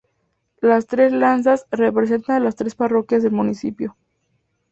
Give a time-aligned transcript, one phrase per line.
[0.61, 3.95] Las tres lanzas representan las tres parroquias del municipio.